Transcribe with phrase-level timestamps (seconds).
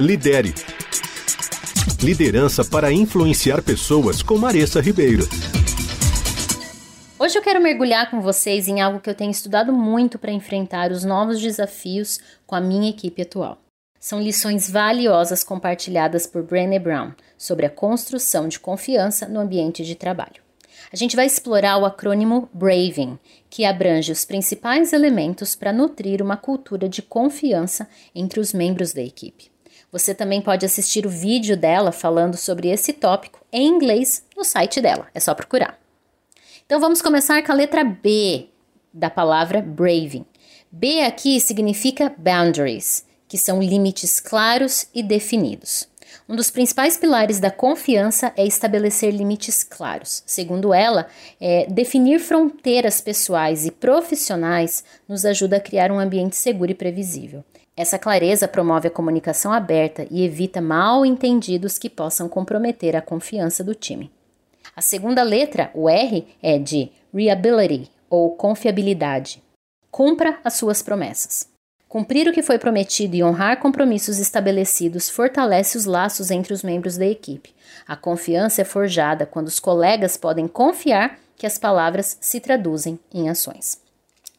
[0.00, 0.54] Lidere.
[2.02, 5.28] Liderança para influenciar pessoas com Maressa Ribeiro.
[7.18, 10.90] Hoje eu quero mergulhar com vocês em algo que eu tenho estudado muito para enfrentar
[10.90, 13.58] os novos desafios com a minha equipe atual.
[14.00, 19.94] São lições valiosas compartilhadas por Brené Brown sobre a construção de confiança no ambiente de
[19.94, 20.42] trabalho.
[20.90, 23.18] A gente vai explorar o acrônimo BRAVING,
[23.50, 29.02] que abrange os principais elementos para nutrir uma cultura de confiança entre os membros da
[29.02, 29.51] equipe.
[29.92, 34.80] Você também pode assistir o vídeo dela falando sobre esse tópico em inglês no site
[34.80, 35.78] dela, é só procurar.
[36.64, 38.46] Então vamos começar com a letra B
[38.92, 40.24] da palavra braving.
[40.70, 45.86] B aqui significa boundaries, que são limites claros e definidos.
[46.26, 50.22] Um dos principais pilares da confiança é estabelecer limites claros.
[50.24, 51.06] Segundo ela,
[51.38, 57.44] é, definir fronteiras pessoais e profissionais nos ajuda a criar um ambiente seguro e previsível.
[57.74, 63.64] Essa clareza promove a comunicação aberta e evita mal entendidos que possam comprometer a confiança
[63.64, 64.10] do time.
[64.76, 69.42] A segunda letra, o R, é de reliability ou confiabilidade.
[69.90, 71.48] Cumpra as suas promessas.
[71.88, 76.96] Cumprir o que foi prometido e honrar compromissos estabelecidos fortalece os laços entre os membros
[76.96, 77.54] da equipe.
[77.86, 83.28] A confiança é forjada quando os colegas podem confiar que as palavras se traduzem em
[83.28, 83.78] ações.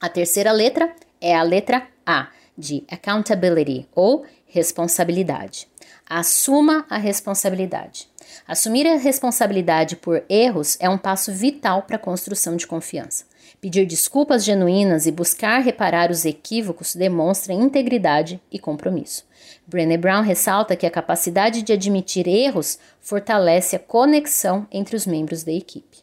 [0.00, 2.28] A terceira letra é a letra A
[2.60, 5.66] de accountability ou responsabilidade.
[6.08, 8.08] Assuma a responsabilidade.
[8.46, 13.24] Assumir a responsabilidade por erros é um passo vital para a construção de confiança.
[13.60, 19.24] Pedir desculpas genuínas e buscar reparar os equívocos demonstra integridade e compromisso.
[19.66, 25.42] Brené Brown ressalta que a capacidade de admitir erros fortalece a conexão entre os membros
[25.44, 25.98] da equipe.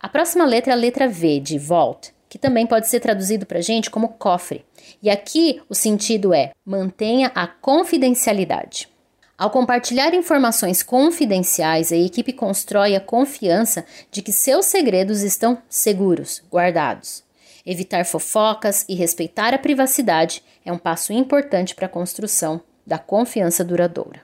[0.00, 3.58] A próxima letra é a letra V de Vault, que também pode ser traduzido para
[3.58, 4.64] a gente como cofre.
[5.02, 8.88] E aqui o sentido é mantenha a confidencialidade.
[9.36, 16.42] Ao compartilhar informações confidenciais, a equipe constrói a confiança de que seus segredos estão seguros,
[16.52, 17.24] guardados.
[17.66, 23.64] Evitar fofocas e respeitar a privacidade é um passo importante para a construção da confiança
[23.64, 24.20] duradoura.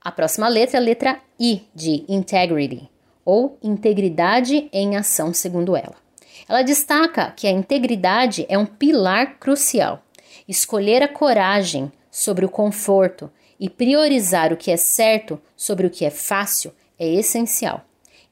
[0.00, 2.88] A próxima letra é a letra I de integrity,
[3.24, 6.02] ou integridade em ação, segundo ela.
[6.48, 10.02] Ela destaca que a integridade é um pilar crucial.
[10.48, 16.04] Escolher a coragem sobre o conforto e priorizar o que é certo sobre o que
[16.04, 17.82] é fácil é essencial.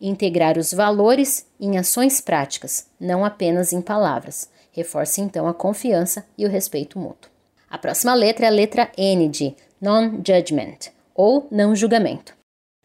[0.00, 4.50] Integrar os valores em ações práticas, não apenas em palavras.
[4.72, 7.30] Reforce então a confiança e o respeito mútuo.
[7.68, 12.39] A próxima letra é a letra N de non-judgment, ou não julgamento.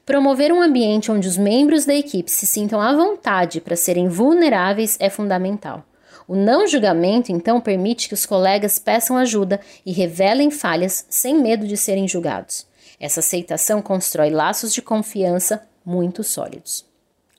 [0.06, 4.96] Promover um ambiente onde os membros da equipe se sintam à vontade para serem vulneráveis
[5.00, 5.84] é fundamental.
[6.28, 11.68] O não julgamento, então, permite que os colegas peçam ajuda e revelem falhas sem medo
[11.68, 12.68] de serem julgados.
[13.00, 16.86] Essa aceitação constrói laços de confiança muito sólidos.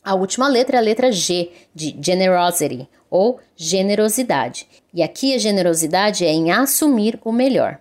[0.03, 4.69] A última letra é a letra G, de generosity, ou generosidade.
[4.93, 7.78] E aqui a generosidade é em assumir o melhor.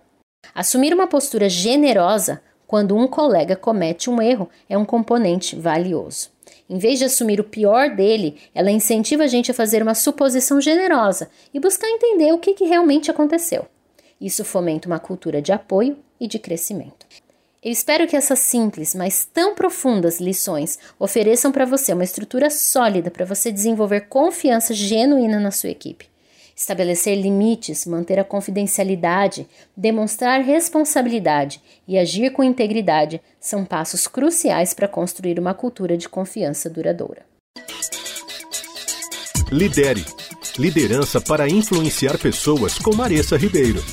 [0.54, 6.30] Assumir uma postura generosa quando um colega comete um erro é um componente valioso.
[6.70, 10.60] Em vez de assumir o pior dele, ela incentiva a gente a fazer uma suposição
[10.60, 13.66] generosa e buscar entender o que, que realmente aconteceu.
[14.20, 17.06] Isso fomenta uma cultura de apoio e de crescimento.
[17.62, 23.12] Eu espero que essas simples, mas tão profundas lições ofereçam para você uma estrutura sólida
[23.12, 26.15] para você desenvolver confiança genuína na sua equipe
[26.56, 34.88] estabelecer limites, manter a confidencialidade, demonstrar responsabilidade e agir com integridade são passos cruciais para
[34.88, 37.26] construir uma cultura de confiança duradoura.
[39.52, 40.06] Lidere
[40.58, 43.84] liderança para influenciar pessoas com Maressa Ribeiro.